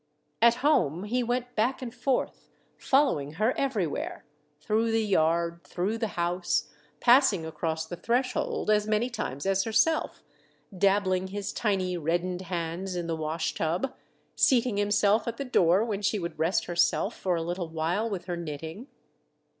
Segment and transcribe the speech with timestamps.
[0.41, 4.25] At home, he went back and forth, following her everywhere,
[4.59, 9.71] through the yard, through the house, passing across the threshold as many times as her
[9.71, 10.23] self,
[10.75, 13.93] dabbling his tiny, reddened hands in the wash tub,
[14.35, 18.25] seating himself at the door when she would rest herself for a little while with
[18.25, 18.87] her knitting.